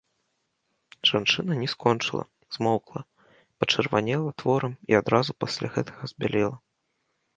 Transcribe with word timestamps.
Жанчына 1.09 1.57
не 1.59 1.67
скончыла, 1.73 2.23
змоўкла, 2.57 3.01
пачырванела 3.59 4.29
тварам 4.43 4.73
і 4.93 4.99
адразу 5.01 5.31
пасля 5.47 5.67
гэтага 5.77 6.03
збялела. 6.15 6.57